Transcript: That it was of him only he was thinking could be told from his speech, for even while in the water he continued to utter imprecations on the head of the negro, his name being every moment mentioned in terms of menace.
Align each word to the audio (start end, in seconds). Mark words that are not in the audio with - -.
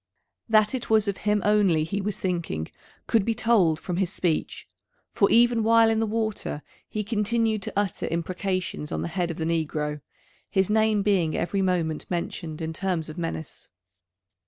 That 0.49 0.73
it 0.73 0.89
was 0.89 1.07
of 1.07 1.17
him 1.29 1.43
only 1.45 1.83
he 1.83 2.01
was 2.01 2.19
thinking 2.19 2.69
could 3.05 3.23
be 3.23 3.35
told 3.35 3.79
from 3.79 3.97
his 3.97 4.11
speech, 4.11 4.67
for 5.13 5.29
even 5.29 5.61
while 5.61 5.91
in 5.91 5.99
the 5.99 6.07
water 6.07 6.63
he 6.89 7.03
continued 7.03 7.61
to 7.61 7.73
utter 7.75 8.07
imprecations 8.07 8.91
on 8.91 9.03
the 9.03 9.07
head 9.09 9.29
of 9.29 9.37
the 9.37 9.45
negro, 9.45 10.01
his 10.49 10.71
name 10.71 11.03
being 11.03 11.37
every 11.37 11.61
moment 11.61 12.09
mentioned 12.09 12.61
in 12.63 12.73
terms 12.73 13.09
of 13.09 13.19
menace. 13.19 13.69